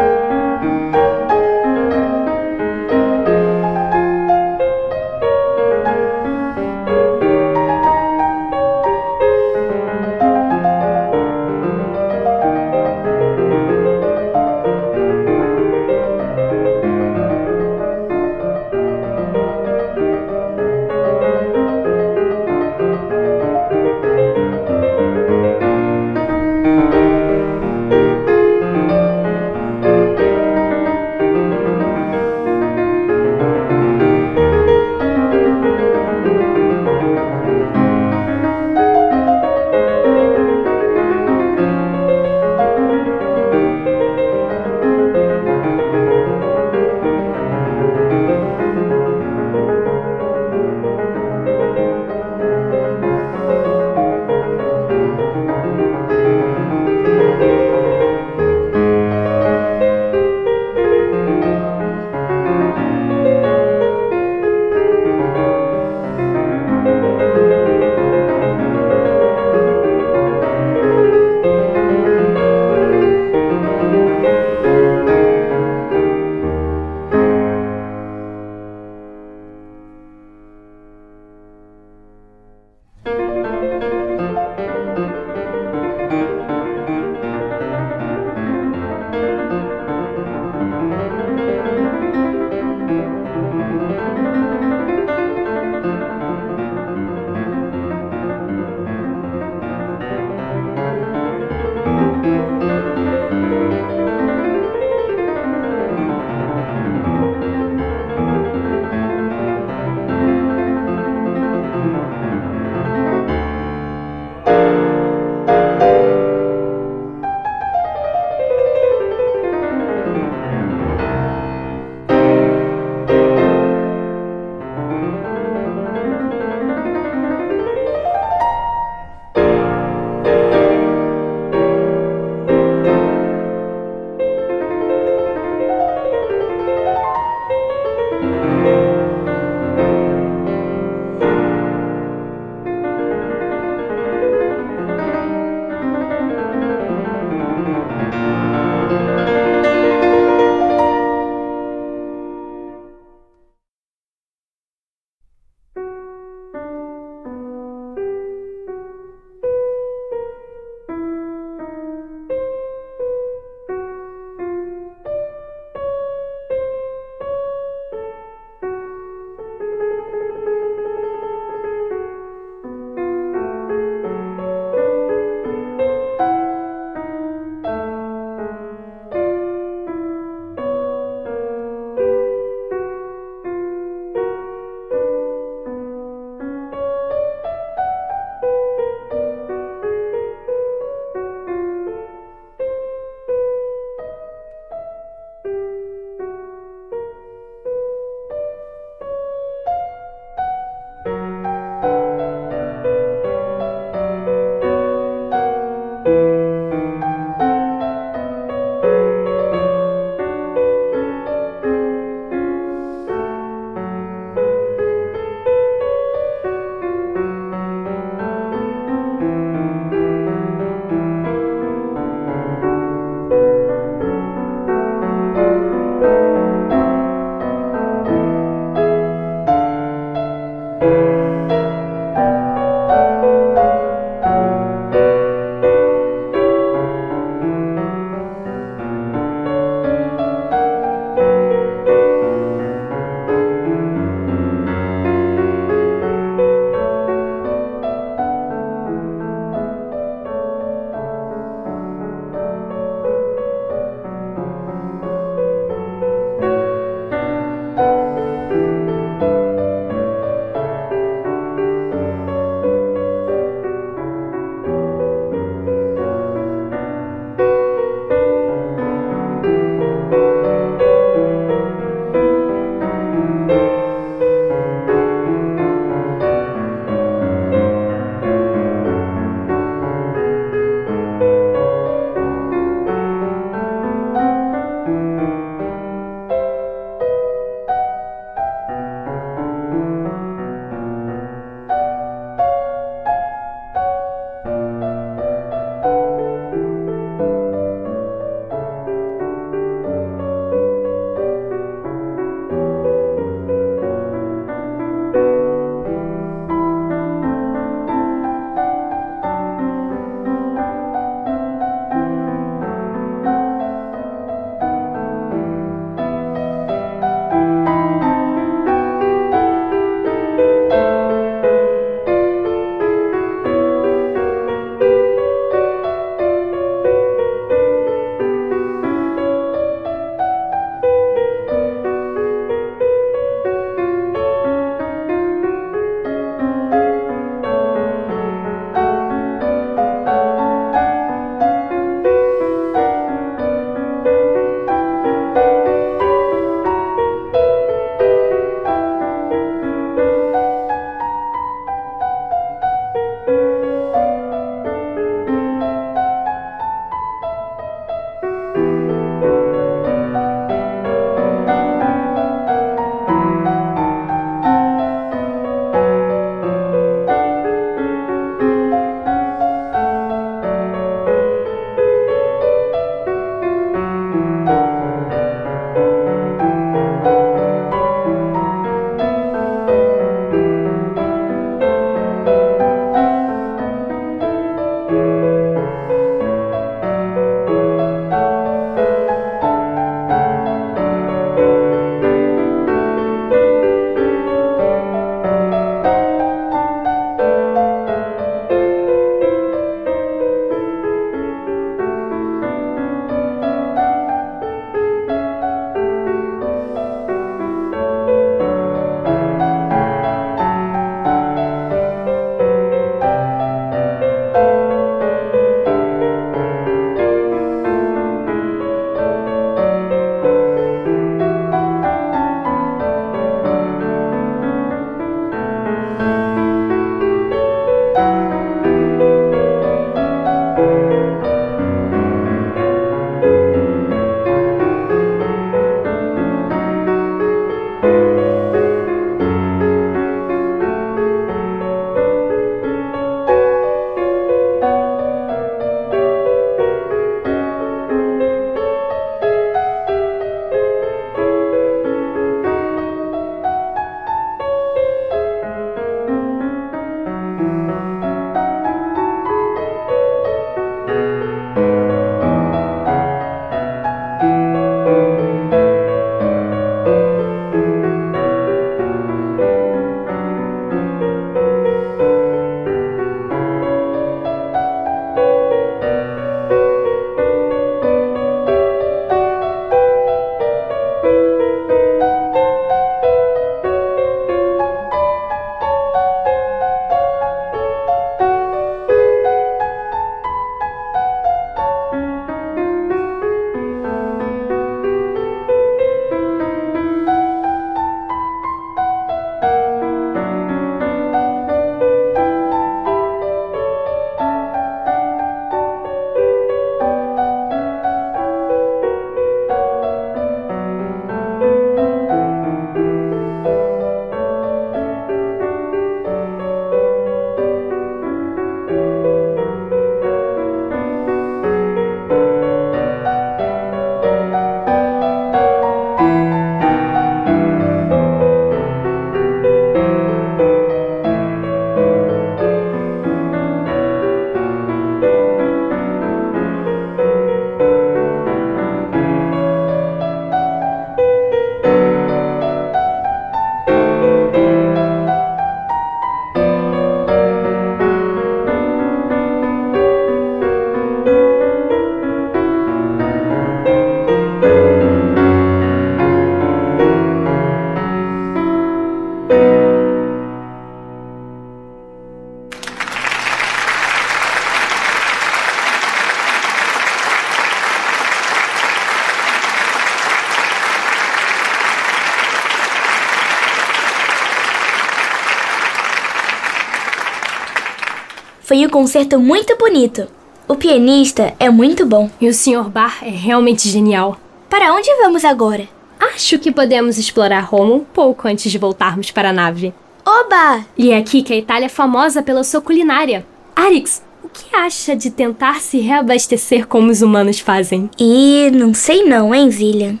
Foi 578.48 578.64
um 578.64 578.70
concerto 578.70 579.20
muito 579.20 579.58
bonito. 579.58 580.06
O 580.48 580.54
pianista 580.54 581.34
é 581.38 581.50
muito 581.50 581.84
bom. 581.84 582.10
E 582.18 582.30
o 582.30 582.32
Sr. 582.32 582.70
Bar 582.70 583.00
é 583.02 583.10
realmente 583.10 583.68
genial. 583.68 584.18
Para 584.48 584.72
onde 584.72 584.88
vamos 585.02 585.22
agora? 585.22 585.68
Acho 586.00 586.38
que 586.38 586.50
podemos 586.50 586.96
explorar 586.96 587.40
Roma 587.40 587.74
um 587.74 587.84
pouco 587.84 588.26
antes 588.26 588.50
de 588.50 588.56
voltarmos 588.56 589.10
para 589.10 589.28
a 589.28 589.32
nave. 589.34 589.74
Oba! 590.02 590.64
E 590.78 590.92
é 590.92 590.96
aqui 590.96 591.22
que 591.22 591.34
a 591.34 591.36
Itália 591.36 591.66
é 591.66 591.68
famosa 591.68 592.22
pela 592.22 592.42
sua 592.42 592.62
culinária. 592.62 593.26
Arix, 593.54 594.02
o 594.24 594.30
que 594.30 594.56
acha 594.56 594.96
de 594.96 595.10
tentar 595.10 595.60
se 595.60 595.80
reabastecer 595.80 596.66
como 596.66 596.90
os 596.90 597.02
humanos 597.02 597.38
fazem? 597.40 597.90
E 597.98 598.50
não 598.54 598.72
sei 598.72 599.04
não, 599.04 599.34
hein, 599.34 599.50
Zillian? 599.50 600.00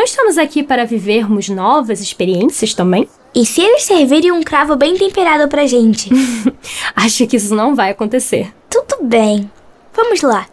Não 0.00 0.04
estamos 0.06 0.38
aqui 0.38 0.62
para 0.62 0.86
vivermos 0.86 1.50
novas 1.50 2.00
experiências 2.00 2.72
também? 2.72 3.06
E 3.34 3.44
se 3.44 3.60
eles 3.60 3.82
servirem 3.82 4.32
um 4.32 4.42
cravo 4.42 4.74
bem 4.74 4.96
temperado 4.96 5.46
pra 5.46 5.66
gente? 5.66 6.08
Acho 6.96 7.26
que 7.26 7.36
isso 7.36 7.54
não 7.54 7.74
vai 7.74 7.90
acontecer. 7.90 8.50
Tudo 8.70 9.04
bem. 9.06 9.50
Vamos 9.92 10.22
lá. 10.22 10.46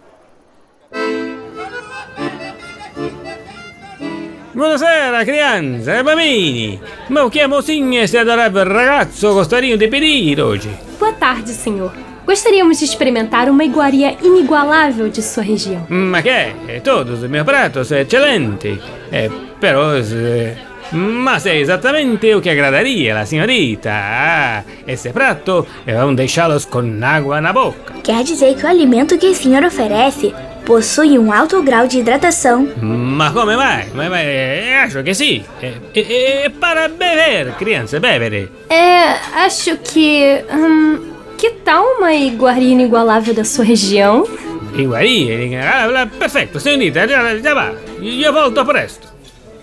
Buonasera, 4.54 5.24
crianze 5.24 5.92
e 5.92 6.04
bambini! 6.04 6.82
Ma 7.08 7.30
que 7.30 7.48
mocinha 7.48 8.04
esse 8.04 8.18
adorável 8.18 8.66
ragazzo 8.66 9.34
gostaria 9.34 9.78
de 9.78 9.88
pedir 9.88 10.42
hoje? 10.42 10.70
Boa 11.00 11.14
tarde, 11.14 11.52
senhor. 11.54 12.07
Gostaríamos 12.28 12.80
de 12.80 12.84
experimentar 12.84 13.50
uma 13.50 13.64
iguaria 13.64 14.18
inigualável 14.22 15.08
de 15.08 15.24
sua 15.24 15.44
região. 15.44 15.88
Ma 15.88 16.22
che? 16.22 16.82
Todos 16.84 17.24
os 17.24 17.30
meus 17.30 17.46
pratos 17.46 17.90
excelentes. 17.92 18.80
Eh, 19.10 19.32
però... 19.62 19.96
eh, 19.96 20.58
mas 20.92 21.46
é 21.46 21.58
exatamente 21.58 22.36
o 22.36 22.42
que 22.42 22.50
agradaria 22.50 23.18
a 23.18 23.26
senhorita. 23.26 23.92
Ah, 23.94 24.64
esse 24.86 25.12
prato 25.12 25.66
vão 25.86 26.14
deixá-los 26.14 26.66
com 26.66 26.84
água 27.02 27.40
na 27.40 27.54
boca. 27.54 27.94
Quer 28.04 28.24
dizer 28.26 28.56
que 28.56 28.66
o 28.66 28.68
alimento 28.68 29.18
que 29.18 29.28
o 29.28 29.34
senhor 29.34 29.64
oferece 29.64 30.34
possui 30.66 31.18
um 31.18 31.32
alto 31.32 31.64
grau 31.64 31.88
de 31.88 32.00
hidratação. 32.00 32.68
Ma 32.82 33.32
come 33.32 33.56
mai? 33.56 33.88
Ma, 33.94 34.10
ma, 34.10 34.20
eh, 34.20 34.82
acho 34.84 35.02
que 35.02 35.14
sim. 35.14 35.46
É, 35.62 35.74
é, 35.96 36.46
é 36.46 36.50
para 36.50 36.90
beber, 36.90 37.54
criança, 37.58 38.02
bebere. 38.02 38.50
É, 38.70 39.46
acho 39.46 39.78
que. 39.78 40.44
hum, 40.52 41.17
que 41.38 41.52
tal 41.52 41.86
uma 41.98 42.14
iguaria 42.14 42.72
inigualável 42.72 43.34
da 43.34 43.46
sua 43.46 43.64
região? 43.64 44.28
Iguaria, 44.76 45.62
ah, 45.62 46.08
perfeito, 46.08 46.60
senhorita, 46.60 47.08
já, 47.08 47.38
já 47.38 47.54
vá. 47.54 47.74
Eu 48.02 48.34
volto 48.34 48.66
presto. 48.66 49.08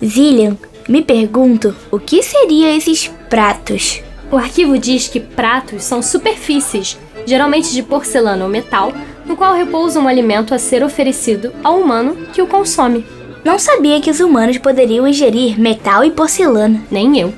Zillian, 0.02 0.56
me 0.88 1.02
pergunto 1.02 1.74
o 1.90 1.98
que 1.98 2.22
seriam 2.22 2.76
esses 2.76 3.08
pratos. 3.28 4.00
O 4.30 4.36
arquivo 4.36 4.78
diz 4.78 5.08
que 5.08 5.20
pratos 5.20 5.84
são 5.84 6.00
superfícies, 6.00 6.98
geralmente 7.26 7.72
de 7.72 7.82
porcelana 7.82 8.44
ou 8.44 8.50
metal, 8.50 8.92
no 9.26 9.36
qual 9.36 9.54
repousa 9.54 10.00
um 10.00 10.08
alimento 10.08 10.54
a 10.54 10.58
ser 10.58 10.82
oferecido 10.82 11.52
ao 11.62 11.78
humano 11.78 12.28
que 12.32 12.42
o 12.42 12.46
consome. 12.46 13.04
Não 13.44 13.58
sabia 13.58 14.00
que 14.00 14.10
os 14.10 14.20
humanos 14.20 14.58
poderiam 14.58 15.06
ingerir 15.06 15.60
metal 15.60 16.04
e 16.04 16.10
porcelana. 16.10 16.82
Nem 16.90 17.20
eu. 17.20 17.34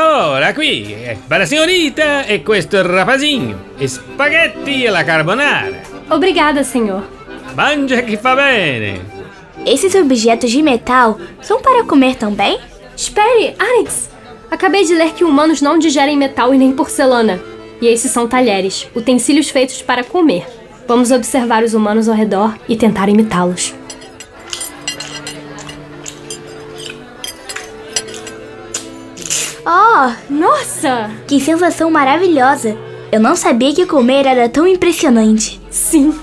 Ora, 0.00 0.54
qui, 0.54 0.94
eh, 0.94 1.16
para 1.28 1.42
a 1.42 1.46
senhorita 1.46 2.24
e 2.28 2.44
questo 2.44 2.80
rapazinho. 2.82 3.58
Spaghetti 3.84 4.86
alla 4.86 5.02
carbonara. 5.02 5.80
Obrigada, 6.10 6.62
senhor. 6.62 7.02
Mangia 7.56 8.02
que 8.02 8.16
fa 8.16 8.36
bene. 8.36 9.00
Esses 9.66 9.96
objetos 9.96 10.52
de 10.52 10.62
metal 10.62 11.18
são 11.40 11.60
para 11.60 11.82
comer 11.82 12.14
também? 12.14 12.60
Espere, 12.96 13.56
Arix! 13.58 14.08
Acabei 14.48 14.84
de 14.84 14.94
ler 14.94 15.14
que 15.14 15.24
humanos 15.24 15.60
não 15.60 15.76
digerem 15.80 16.16
metal 16.16 16.54
e 16.54 16.58
nem 16.58 16.70
porcelana. 16.70 17.40
E 17.80 17.88
esses 17.88 18.12
são 18.12 18.28
talheres, 18.28 18.88
utensílios 18.94 19.50
feitos 19.50 19.82
para 19.82 20.04
comer. 20.04 20.46
Vamos 20.86 21.10
observar 21.10 21.64
os 21.64 21.74
humanos 21.74 22.08
ao 22.08 22.14
redor 22.14 22.56
e 22.68 22.76
tentar 22.76 23.08
imitá-los. 23.08 23.74
Nossa! 30.30 31.10
que 31.26 31.40
sensação 31.40 31.90
maravilhosa! 31.90 32.76
Eu 33.10 33.18
não 33.18 33.34
sabia 33.34 33.74
que 33.74 33.86
comer 33.86 34.26
era 34.26 34.48
tão 34.48 34.66
impressionante. 34.66 35.60
Sim, 35.70 36.14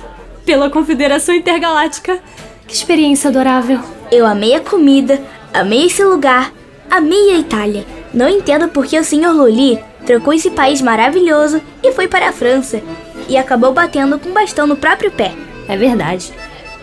pela 0.46 0.70
Confederação 0.70 1.34
Intergaláctica. 1.36 2.20
Que 2.68 2.74
experiência 2.74 3.30
adorável. 3.30 3.80
Eu 4.12 4.26
amei 4.26 4.56
a 4.56 4.62
comida, 4.62 5.20
amei 5.54 5.88
esse 5.88 6.04
lugar, 6.04 6.54
amei 6.90 7.32
a 7.32 7.38
Itália. 7.38 7.86
Não 8.14 8.30
entendo 8.30 8.68
por 8.70 8.86
que 8.86 8.98
o 8.98 9.04
Sr. 9.04 9.34
Luli 9.34 9.80
trocou 10.06 10.34
esse 10.34 10.52
país 10.52 10.82
maravilhoso 10.82 11.62
e 11.84 11.92
foi 11.92 12.08
para 12.08 12.30
a 12.30 12.34
França. 12.34 12.82
E 13.28 13.36
acabou 13.36 13.74
batendo 13.74 14.18
com 14.20 14.30
um 14.30 14.34
bastão 14.34 14.66
no 14.68 14.76
próprio 14.76 15.12
pé. 15.12 15.34
É 15.68 15.76
verdade. 15.76 16.32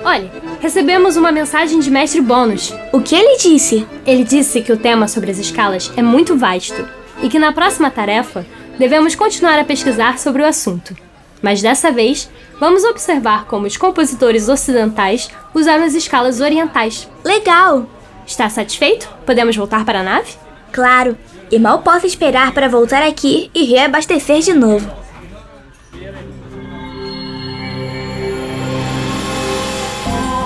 Olha, 0.05 0.31
recebemos 0.61 1.17
uma 1.17 1.31
mensagem 1.31 1.79
de 1.79 1.91
Mestre 1.91 2.21
Bônus. 2.21 2.75
O 2.93 3.01
que 3.01 3.15
ele 3.15 3.37
disse? 3.39 3.87
Ele 4.05 4.25
disse 4.25 4.61
que 4.61 4.73
o 4.73 4.77
tema 4.77 5.07
sobre 5.07 5.31
as 5.31 5.39
escalas 5.39 5.93
é 5.97 6.03
muito 6.03 6.37
vasto 6.37 6.87
e 7.23 7.29
que 7.29 7.39
na 7.39 7.53
próxima 7.53 7.91
tarefa 7.91 8.45
devemos 8.79 9.15
continuar 9.15 9.59
a 9.59 9.65
pesquisar 9.65 10.19
sobre 10.19 10.43
o 10.43 10.47
assunto. 10.47 10.97
Mas 11.41 11.63
dessa 11.63 11.93
vez, 11.93 12.29
vamos 12.59 12.83
observar 12.85 13.45
como 13.47 13.67
os 13.67 13.77
compositores 13.77 14.49
ocidentais 14.49 15.31
usaram 15.55 15.85
as 15.85 15.95
escalas 15.95 16.41
orientais. 16.41 17.09
Legal! 17.25 17.87
Está 18.27 18.49
satisfeito? 18.49 19.09
Podemos 19.25 19.57
voltar 19.57 19.85
para 19.85 20.01
a 20.01 20.05
nave? 20.05 20.33
Claro, 20.73 21.17
e 21.51 21.59
mal 21.59 21.81
posso 21.81 22.07
esperar 22.07 22.53
para 22.53 22.69
voltar 22.69 23.03
aqui 23.03 23.51
e 23.55 23.65
reabastecer 23.65 24.41
de 24.41 24.55
novo. 24.55 25.02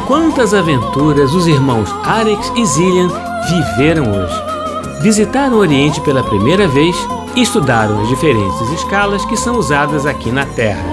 Quantas 0.06 0.54
aventuras 0.54 1.34
os 1.34 1.48
irmãos 1.48 1.92
Arex 2.04 2.52
e 2.54 2.64
Zillian 2.64 3.08
viveram 3.48 4.12
hoje. 4.12 4.40
Visitaram 5.00 5.56
o 5.56 5.58
Oriente 5.58 6.00
pela 6.00 6.22
primeira 6.22 6.68
vez 6.68 6.96
e 7.34 7.42
estudaram 7.42 8.00
as 8.00 8.08
diferentes 8.08 8.70
escalas 8.70 9.24
que 9.24 9.36
são 9.36 9.56
usadas 9.56 10.06
aqui 10.06 10.30
na 10.30 10.46
Terra. 10.46 10.84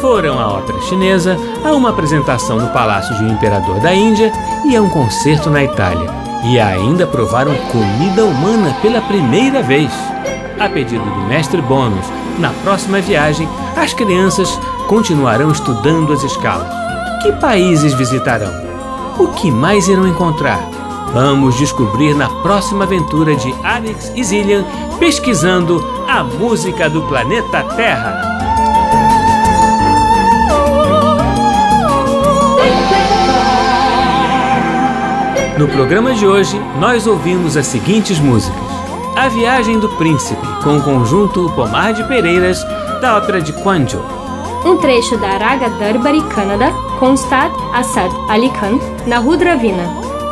Foram 0.00 0.40
à 0.40 0.54
ópera 0.54 0.80
chinesa, 0.80 1.36
a 1.62 1.74
uma 1.74 1.90
apresentação 1.90 2.58
no 2.58 2.70
Palácio 2.70 3.14
de 3.16 3.24
um 3.24 3.28
Imperador 3.28 3.78
da 3.80 3.94
Índia 3.94 4.32
e 4.64 4.74
a 4.74 4.80
um 4.80 4.88
concerto 4.88 5.50
na 5.50 5.62
Itália. 5.62 6.10
E 6.44 6.58
ainda 6.58 7.06
provaram 7.06 7.54
comida 7.70 8.24
humana 8.24 8.74
pela 8.80 9.02
primeira 9.02 9.62
vez. 9.62 9.92
A 10.58 10.66
pedido 10.66 11.04
do 11.04 11.20
mestre 11.28 11.60
Bônus, 11.60 12.06
na 12.38 12.48
próxima 12.64 13.02
viagem, 13.02 13.46
as 13.76 13.92
crianças 13.92 14.58
continuarão 14.88 15.52
estudando 15.52 16.14
as 16.14 16.24
escalas. 16.24 16.79
Que 17.22 17.32
países 17.32 17.92
visitarão? 17.92 18.50
O 19.18 19.28
que 19.28 19.50
mais 19.50 19.86
irão 19.88 20.08
encontrar? 20.08 20.58
Vamos 21.12 21.54
descobrir 21.58 22.14
na 22.14 22.30
próxima 22.40 22.84
aventura 22.84 23.36
de 23.36 23.54
Alex 23.62 24.10
e 24.16 24.24
Zillian 24.24 24.64
pesquisando 24.98 25.84
a 26.08 26.24
música 26.24 26.88
do 26.88 27.02
planeta 27.02 27.62
Terra. 27.76 28.22
No 35.58 35.68
programa 35.68 36.14
de 36.14 36.26
hoje, 36.26 36.58
nós 36.78 37.06
ouvimos 37.06 37.54
as 37.54 37.66
seguintes 37.66 38.18
músicas: 38.18 38.58
A 39.14 39.28
Viagem 39.28 39.78
do 39.78 39.90
Príncipe, 39.90 40.46
com 40.62 40.78
o 40.78 40.82
conjunto 40.82 41.52
Pomar 41.54 41.92
de 41.92 42.02
Pereiras, 42.04 42.64
da 43.02 43.18
ópera 43.18 43.42
de 43.42 43.52
Quanjo. 43.52 44.00
Um 44.64 44.78
trecho 44.78 45.18
da 45.18 45.36
Raga 45.36 45.68
Darbari 45.68 46.22
Kannada 46.22 46.72
com 47.00 47.14
Ustad 47.14 47.50
Asad 47.72 48.12
Ali 48.28 48.50
Khan 48.50 48.78
na 49.06 49.18
Rudravina, 49.18 49.84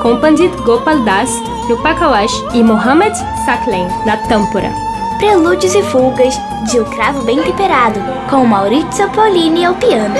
com 0.03 0.21
Pandit 0.21 0.55
Gopal 0.63 1.01
Das 1.01 1.33
no 1.69 1.79
Pakawash 1.79 2.45
e 2.53 2.63
Mohammad 2.63 3.15
Saklen 3.47 3.89
na 4.05 4.19
Tampura. 4.29 4.71
Prelúdios 5.17 5.75
e 5.75 5.83
fugas 5.83 6.39
de 6.71 6.79
O 6.79 6.85
Cravo 6.85 7.25
Bem 7.25 7.43
Temperado, 7.43 7.99
com 8.31 8.45
Maurizio 8.45 9.11
Paulini 9.11 9.65
ao 9.65 9.75
piano. 9.75 10.15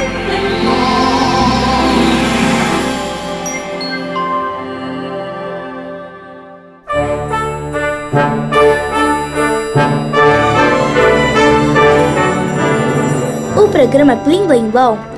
O 13.57 13.69
programa 13.69 14.17
Blim 14.17 14.47
Blim 14.47 14.71
Blom 14.71 15.18